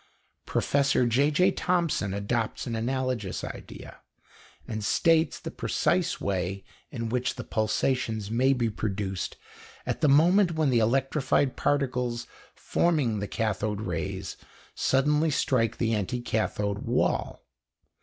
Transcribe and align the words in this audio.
Professor 0.47 1.05
J.J. 1.05 1.51
Thomson 1.51 2.11
adopts 2.11 2.65
an 2.65 2.75
analogous 2.75 3.43
idea, 3.43 3.99
and 4.67 4.83
states 4.83 5.37
the 5.39 5.51
precise 5.51 6.19
way 6.19 6.63
in 6.89 7.07
which 7.07 7.35
the 7.35 7.43
pulsations 7.43 8.31
may 8.31 8.51
be 8.51 8.67
produced 8.67 9.37
at 9.85 10.01
the 10.01 10.09
moment 10.09 10.53
when 10.55 10.71
the 10.71 10.79
electrified 10.79 11.55
particles 11.55 12.25
forming 12.55 13.19
the 13.19 13.27
cathode 13.27 13.81
rays 13.81 14.37
suddenly 14.73 15.29
strike 15.29 15.77
the 15.77 15.93
anticathode 15.93 16.79
wall. 16.79 17.45